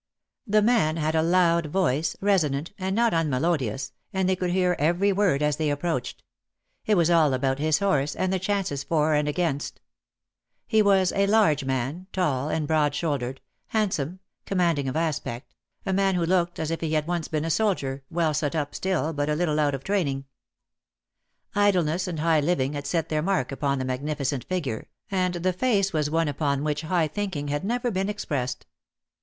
[0.47, 5.13] The man had a loud voice, resonant, and not unmelodious, and they could hear every
[5.13, 6.23] word as they approached.
[6.87, 9.79] It was all about his horse, and the chances for and against.
[10.69, 11.09] DEAD LOVE HAS CHAINS.
[11.11, 15.53] 209 He was a large man, tall and broad shouldered, handsome, commanding of aspect,
[15.85, 18.73] a man who looked as if he had once been a soldier, well set up
[18.73, 20.25] still, but a little out of training.
[21.53, 25.93] Idleness and high living had set their mark upon the magnificent figure, and the face
[25.93, 28.65] was one upon which high thinking had never been expressed.